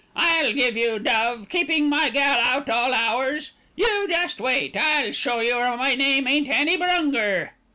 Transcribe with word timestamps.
"I'll 0.15 0.51
give 0.53 0.75
you 0.75 0.97
dove, 0.97 1.47
keeping 1.47 1.87
my 1.87 2.09
gal 2.09 2.39
out 2.39 2.67
all 2.71 2.91
hours. 2.91 3.51
You 3.75 4.07
just 4.09 4.41
wait. 4.41 4.75
I'll 4.75 5.11
show 5.11 5.41
you, 5.41 5.53
or 5.53 5.77
my 5.77 5.93
name 5.93 6.27
ain't 6.27 6.47
Annie 6.47 6.75
Brunger." 6.75 7.51